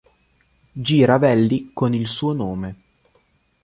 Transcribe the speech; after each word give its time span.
G. 0.73 1.03
Ravelli 1.05 1.69
con 1.75 1.93
il 1.93 2.07
suo 2.07 2.33
nome. 2.33 2.75